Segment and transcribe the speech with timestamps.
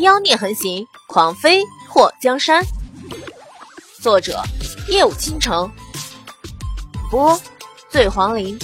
[0.00, 2.64] 妖孽横行，狂飞破江山。
[4.00, 4.42] 作者：
[4.88, 5.70] 夜舞倾城，
[7.10, 7.38] 播：
[7.90, 8.58] 醉黄林。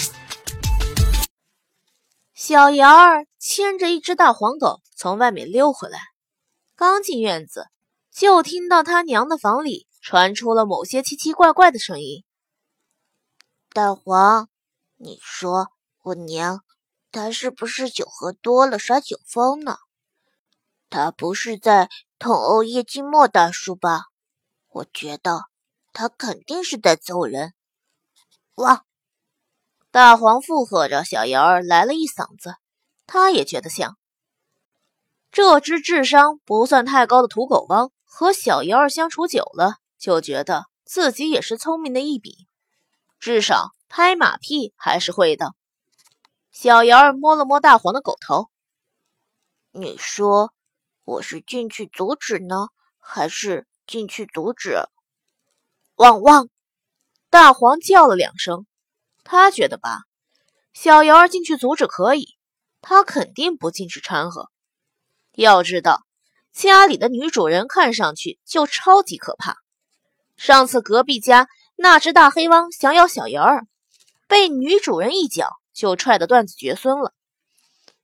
[2.33, 5.99] 小瑶儿牵着一只大黄狗从外面溜回来，
[6.75, 7.67] 刚进院子，
[8.11, 12.25] 就听到他娘的房里传出了某些奇奇怪怪的声音。
[13.75, 14.49] 大黄，
[14.97, 15.69] 你说
[16.03, 16.62] 我娘
[17.12, 19.77] 她是不是酒喝多了耍酒疯呢？
[20.89, 24.05] 他不是在痛殴叶寂寞大叔吧？
[24.69, 25.47] 我觉得
[25.93, 27.55] 他肯定是在揍人。
[28.57, 28.85] 哇！
[29.91, 32.57] 大黄附和着小瑶儿来了一嗓子，
[33.07, 33.97] 他也觉得像。
[35.33, 42.47] 这只智商不算太高的土狗帮和小瑶儿相处久了，就觉得自己也是聪明的一笔。
[43.19, 45.55] 至少拍马屁还是会的。
[46.51, 48.49] 小瑶儿摸了摸大黄的狗头，
[49.73, 50.53] 你说
[51.06, 52.66] 我是进去阻止呢，
[52.99, 54.76] 还是进去阻止？
[55.95, 56.48] 汪汪！
[57.30, 58.66] 大黄叫了两声，
[59.23, 60.01] 他觉得吧，
[60.74, 62.37] 小瑶儿进去阻止可以，
[62.82, 64.50] 他肯定不进去掺和。
[65.32, 66.02] 要知道，
[66.52, 69.56] 家里的女主人看上去就超级可怕。
[70.36, 71.48] 上次隔壁家。
[71.78, 73.66] 那只大黑汪想咬小瑶儿，
[74.26, 77.12] 被女主人一脚就踹得断子绝孙了。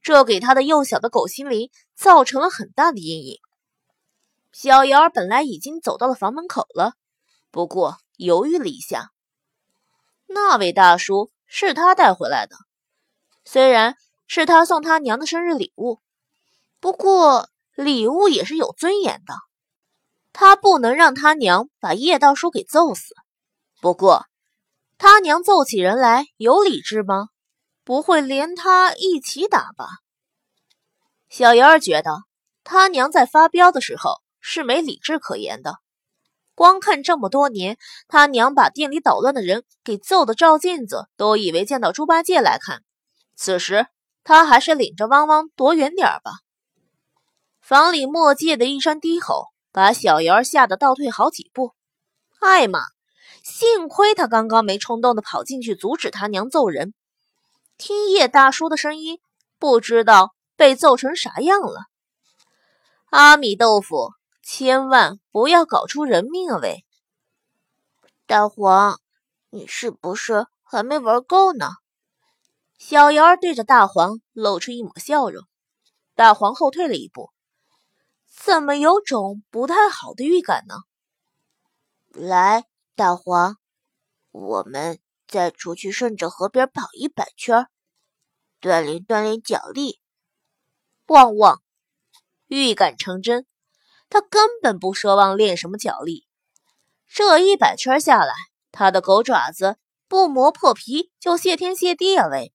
[0.03, 3.39] 这给他的幼小的狗心灵造成了很大的阴影。
[4.53, 6.94] 小瑶儿本来已经走到了房门口了，
[7.50, 9.11] 不过犹豫了一下。
[10.27, 12.56] 那位大叔是他带回来的，
[13.44, 16.00] 虽然是他送他娘的生日礼物，
[16.81, 19.34] 不过礼物也是有尊严的。
[20.33, 23.14] 他不能让他娘把叶大叔给揍死。
[23.81, 24.27] 不过，
[24.97, 27.28] 他娘揍起人来有理智吗？
[27.84, 29.86] 不会连他一起打吧？
[31.28, 32.11] 小瑶儿觉得
[32.62, 35.77] 他娘在发飙的时候是没理智可言的。
[36.55, 42.82] 光看这么多年，他娘把店里捣乱的人给揍得照镜子，都以为见到猪八戒来看。
[43.34, 43.87] 此时
[44.22, 46.32] 他还是领着汪汪躲远点吧。
[47.60, 51.72] 房里墨界的一声低吼，把小瑶儿吓得倒退好几步。
[52.38, 52.81] 艾玛！
[53.42, 56.92] 幸亏他刚刚没冲动的跑进去阻止他娘揍人，
[57.77, 59.21] 听叶大叔的声音，
[59.59, 61.87] 不知道被揍成啥样了。
[63.10, 64.12] 阿米豆腐，
[64.43, 66.59] 千万不要搞出人命啊！
[66.62, 66.84] 喂，
[68.27, 69.00] 大黄，
[69.50, 71.71] 你是不是还没玩够呢？
[72.78, 75.44] 小瑶儿对着大黄露出一抹笑容。
[76.15, 77.31] 大黄后退了一步，
[78.28, 80.77] 怎么有种不太好的预感呢？
[82.10, 82.65] 来。
[82.94, 83.56] 大黄，
[84.33, 85.00] 我们
[85.32, 87.66] 再出去顺着河边跑一百圈，
[88.60, 89.98] 锻炼锻炼脚力。
[91.06, 91.62] 旺旺，
[92.48, 93.47] 预感成真，
[94.10, 96.26] 他根本不奢望练什么脚力。
[97.09, 98.34] 这一百圈下来，
[98.71, 102.28] 他的狗爪子不磨破皮就谢天谢地了！
[102.28, 102.53] 喂，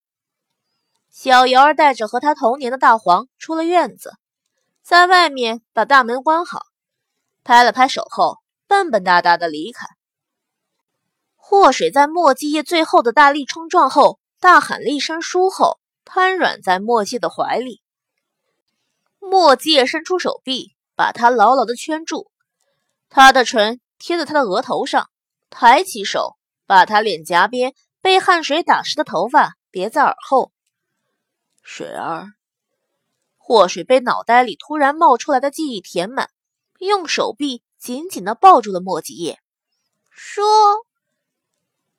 [1.10, 4.14] 小瑶儿带着和他同年的大黄出了院子，
[4.84, 6.68] 在外面把大门关好，
[7.44, 8.38] 拍了拍手后，
[8.68, 9.97] 笨笨哒哒的离开。
[11.50, 17.82] 祸水在墨迹叶最后的大力冲撞后，大喊了一声“叔”后，瘫软在墨迹的怀里。
[19.20, 22.30] 墨迹叶伸出手臂，把他牢牢的圈住，
[23.08, 25.10] 他的唇贴在他的额头上，
[25.50, 26.36] 抬起手，
[26.66, 30.52] 把他脸颊边被汗水打湿的头发别在耳后。
[31.64, 32.34] 水儿，
[33.38, 36.30] 祸水被脑袋里突然冒出来的记忆填满，
[36.80, 39.40] 用手臂紧紧的抱住了墨迹叶，
[40.12, 40.44] 说。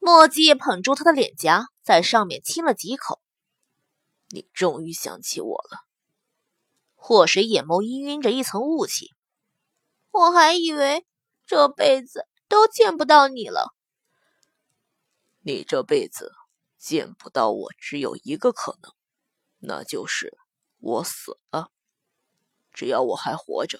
[0.00, 3.20] 墨迹捧住他的脸颊，在上面亲了几口。
[4.28, 5.84] 你终于想起我了。
[6.94, 9.14] 祸水眼眸氤氲着一层雾气，
[10.10, 11.06] 我还以为
[11.46, 13.74] 这辈子都见不到你了。
[15.40, 16.32] 你这辈子
[16.76, 18.92] 见不到我，只有一个可能，
[19.58, 20.38] 那就是
[20.78, 21.70] 我死了。
[22.72, 23.78] 只要我还活着，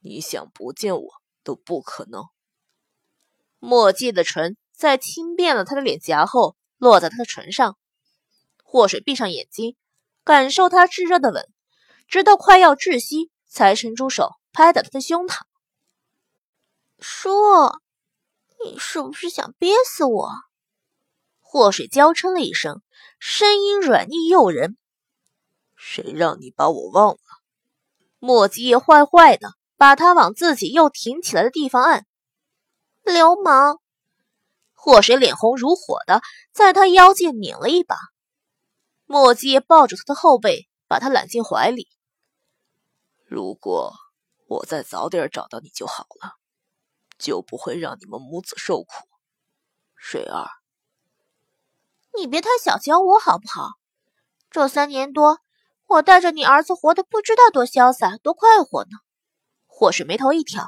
[0.00, 2.24] 你想不见我都不可能。
[3.58, 4.56] 墨迹的唇。
[4.74, 7.78] 在亲遍了他的脸颊后，落在他的唇上。
[8.62, 9.76] 祸水闭上眼睛，
[10.24, 11.48] 感受他炙热的吻，
[12.08, 15.42] 直到快要窒息，才伸出手拍打他的胸膛，
[16.98, 17.80] 说
[18.64, 20.30] ：“你是不是想憋死我？”
[21.40, 22.82] 祸水娇嗔了一声，
[23.20, 24.76] 声音软腻诱人
[25.76, 27.18] ：“谁让你把我忘了？”
[28.18, 32.06] 莫迹坏坏的把他往自己又挺起来的地方按，
[33.04, 33.78] 流氓。
[34.84, 36.20] 祸水脸红如火的，
[36.52, 37.96] 在他腰间拧了一把。
[39.06, 41.88] 墨迹抱住他的后背，把他揽进怀里。
[43.24, 43.94] 如果
[44.46, 46.32] 我再早点找到你就好了，
[47.16, 48.92] 就不会让你们母子受苦。
[49.96, 50.50] 水儿，
[52.18, 53.70] 你别太小瞧我好不好？
[54.50, 55.38] 这三年多，
[55.86, 58.90] 我带着你儿子活得不知道多潇洒、多快活呢。
[59.64, 60.66] 霍水眉头一挑：“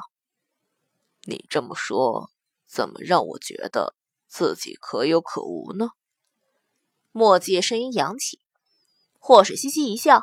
[1.29, 2.31] 你这么说，
[2.65, 3.93] 怎么让我觉得
[4.37, 5.89] 自己可有可无呢？”
[7.11, 8.39] 墨迹声音扬起，
[9.17, 10.21] 霍水嘻嘻一笑，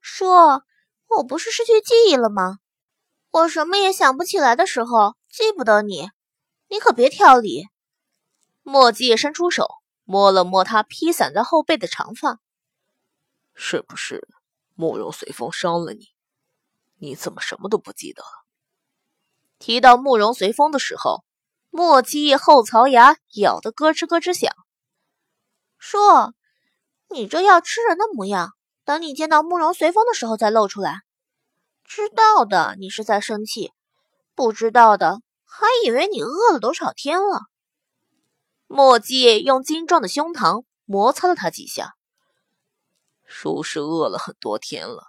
[0.00, 0.62] 说
[1.18, 2.58] ：“我不是失去记忆了吗？
[3.32, 6.08] 我什么也想不起来的时候，记不得你，
[6.68, 7.66] 你可别挑理。”
[8.62, 9.68] 墨迹伸出手
[10.04, 12.38] 摸了摸他披散在后背的长发，
[13.54, 14.28] 是不是
[14.74, 16.10] 慕容随风伤了你？
[16.98, 18.44] 你怎么什么都不记得了？
[19.58, 21.24] 提到慕容随风的时候，
[21.76, 24.54] 墨迹后槽牙咬得咯吱咯吱响。
[25.76, 26.32] 说
[27.10, 28.52] ：“你这要吃人的模样，
[28.84, 31.00] 等你见到慕容随风的时候再露出来。
[31.82, 33.72] 知道的你是在生气，
[34.36, 37.40] 不知道的还以为你饿了多少天了。”
[38.68, 41.96] 墨迹用精壮的胸膛摩擦了他几下。
[43.24, 45.02] 叔是饿了很多天了，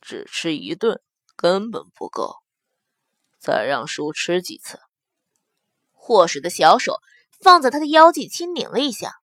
[0.00, 1.00] 只吃一顿
[1.36, 2.38] 根本不够，
[3.38, 4.80] 再让叔吃几次。
[6.04, 6.98] 霍水的小手
[7.40, 9.20] 放在他的腰际轻拧了一下。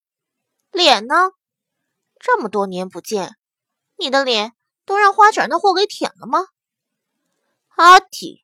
[0.72, 1.32] 脸呢？
[2.22, 3.36] 这么多年不见，
[3.98, 4.54] 你的脸
[4.86, 6.40] 都让花卷那货给舔了吗？
[7.76, 8.44] 阿嚏，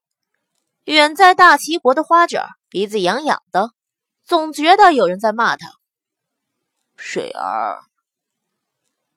[0.83, 3.71] 远在大齐国的花卷鼻子痒痒的，
[4.25, 5.71] 总觉得有人在骂他。
[6.97, 7.85] 水儿，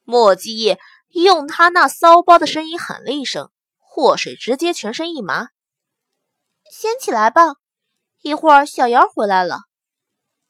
[0.05, 0.79] 莫基叶
[1.09, 5.49] 用他那骚包的声音喊了一声，霍水直接全身一麻。
[6.71, 7.57] 先起来吧，
[8.23, 9.61] 一会儿小姚回来了。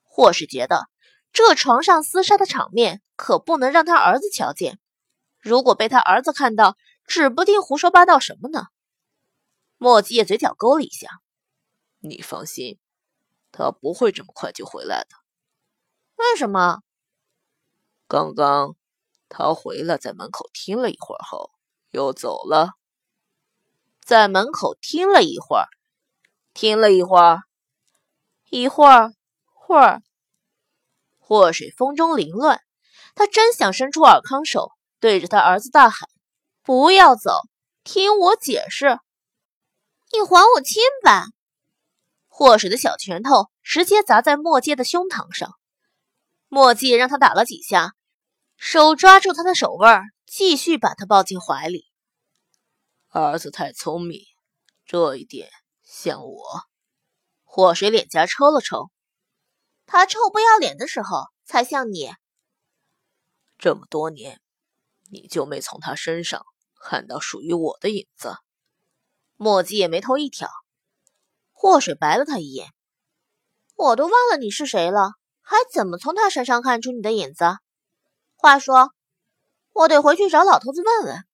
[0.05, 0.89] 霍氏觉得。
[1.31, 4.81] 这床上厮杀的场面可不能让他儿子瞧见，
[5.39, 6.77] 如果被他儿子看到，
[7.07, 8.65] 指不定胡说八道什么呢。
[9.77, 11.21] 莫季叶嘴角勾了一下
[12.01, 12.79] ：“你放心，
[13.53, 15.09] 他不会这么快就回来的。
[16.17, 16.81] ”“为什么
[18.09, 18.75] ？”“刚刚
[19.29, 21.53] 他回来，在门口听了一会儿后
[21.91, 22.71] 又走了。
[24.03, 25.69] ”“在门口听了一会儿，
[26.55, 27.43] 听了一会儿，
[28.51, 29.13] 一会儿，
[29.53, 30.03] 会儿。”
[31.19, 32.63] 祸水风中凌乱，
[33.15, 36.09] 他真想伸出尔康手，对着他儿子大喊
[36.63, 37.43] ：“不要走，
[37.85, 38.99] 听我解释！
[40.13, 41.27] 你还我亲吧！”
[42.29, 45.51] 祸水的小拳头直接砸在墨界的胸膛上，
[46.49, 47.93] 墨界让他打了几下，
[48.57, 51.85] 手抓住他的手腕，继续把他抱进怀里。
[53.11, 54.23] 儿子太聪明，
[54.87, 55.51] 这一点
[55.83, 56.63] 像我。
[57.51, 58.91] 祸水脸颊抽了抽。
[59.87, 62.11] 他臭不要脸的时候才像你。
[63.57, 64.41] 这么多年，
[65.11, 66.45] 你就没从他身上
[66.79, 68.37] 看到属于我的影子？
[69.37, 70.51] 墨迹也眉头一挑，
[71.53, 72.69] 祸水白了他一眼。
[73.77, 77.57] 我都忘了你是谁了，还怎么从他身上看出你的影子？
[78.37, 78.93] 话说，
[79.73, 81.25] 我得回去找老头子问问，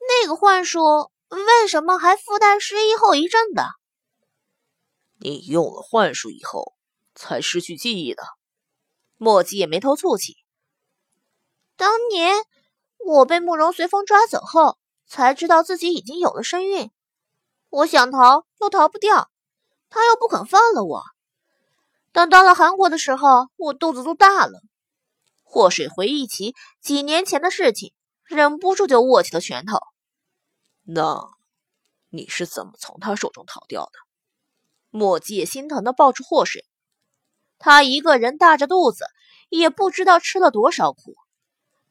[0.00, 0.80] 那个幻术
[1.28, 3.77] 为什么还附带失忆后遗症的？
[5.20, 6.74] 你用了幻术以后。
[7.20, 8.22] 才失去记忆的，
[9.16, 10.36] 墨迹也眉头蹙起。
[11.74, 12.44] 当年
[13.04, 16.92] 我被慕容随风抓走后，才知道自己已经有了身孕。
[17.70, 19.32] 我想逃又逃不掉，
[19.90, 21.02] 他又不肯放了我。
[22.12, 24.60] 等到了韩国的时候，我肚子都大了。
[25.42, 27.92] 祸水回忆起几年前的事情，
[28.26, 29.80] 忍不住就握起了拳头。
[30.84, 31.28] 那
[32.10, 33.98] 你是怎么从他手中逃掉的？
[34.98, 36.66] 墨迹也心疼的抱住祸水。
[37.58, 39.04] 他一个人大着肚子，
[39.48, 41.14] 也不知道吃了多少苦。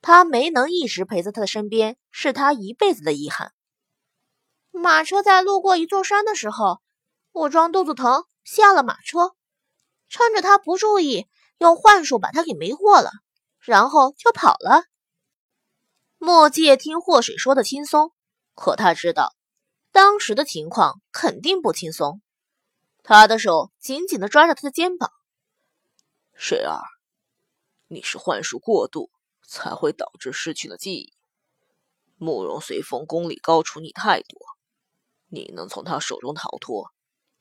[0.01, 3.53] 他没能一直陪在他的身边，是他一辈子的遗憾。
[4.71, 6.81] 马车在路过一座山的时候，
[7.31, 9.33] 我装肚子疼下了马车，
[10.09, 13.11] 趁着他不注意，用幻术把他给迷惑了，
[13.59, 14.83] 然后就跑了。
[16.19, 18.11] 墨界听祸水说的轻松，
[18.53, 19.33] 可他知道
[19.91, 22.21] 当时的情况肯定不轻松。
[23.09, 25.13] 他的手紧紧地抓着他的肩膀。
[26.33, 26.81] 水儿，
[27.87, 29.09] 你是幻术过度
[29.47, 31.13] 才会导致失去了记忆。
[32.17, 34.37] 慕容随风功力高出你太多，
[35.29, 36.91] 你能从他手中逃脱，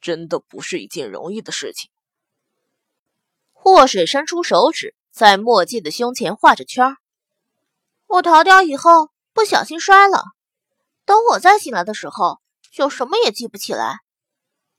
[0.00, 1.90] 真的不是一件容易的事情。
[3.52, 6.96] 祸水伸出手指在墨迹的胸前画着圈
[8.06, 10.22] 我逃掉以后不小心摔了，
[11.04, 13.98] 等我再醒来的时候，就什么也记不起来。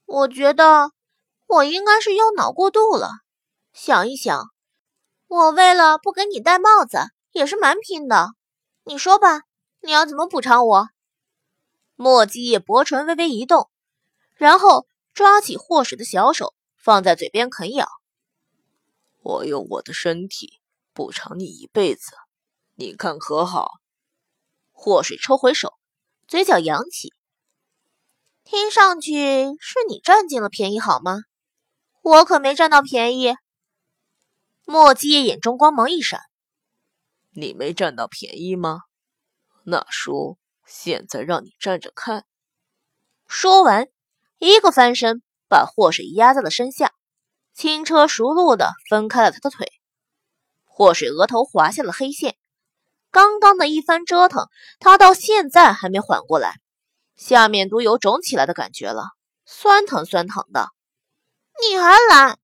[0.07, 0.91] 我觉得
[1.47, 3.09] 我应该是用脑过度了。
[3.73, 4.49] 想一想，
[5.27, 6.97] 我为了不给你戴帽子，
[7.33, 8.29] 也是蛮拼的。
[8.85, 9.41] 你说吧，
[9.81, 10.87] 你要怎么补偿我？
[11.95, 13.69] 莫基叶薄唇微微一动，
[14.35, 17.89] 然后抓起祸水的小手放在嘴边啃咬。
[19.21, 20.61] 我用我的身体
[20.93, 22.13] 补偿你一辈子，
[22.75, 23.73] 你看可好？
[24.71, 25.73] 祸水抽回手，
[26.29, 27.13] 嘴角扬起。
[28.49, 29.11] 听上去
[29.59, 31.23] 是你占尽了便宜，好吗？
[32.01, 33.35] 我可没占到便宜。
[34.63, 36.21] 莫基叶眼中光芒一闪
[37.35, 38.83] ：“你没占到便宜吗？
[39.65, 42.23] 那叔现在让你站着看。”
[43.27, 43.89] 说完，
[44.37, 46.93] 一个翻身把祸水压在了身下，
[47.53, 49.73] 轻车熟路的分开了他的腿。
[50.63, 52.37] 祸水额头划下了黑线，
[53.11, 54.47] 刚刚的一番折腾，
[54.79, 56.61] 他到现在还没缓过来。
[57.17, 59.09] 下面都有肿起来的感觉了，
[59.45, 60.69] 酸疼酸疼的。
[61.61, 62.39] 你还懒？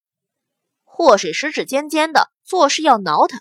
[0.84, 3.40] 祸水食指尖尖的，做事要挠他。